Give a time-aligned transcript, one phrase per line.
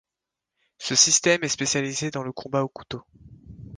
[0.79, 3.03] Ce système est spécialisé dans le combat au couteau..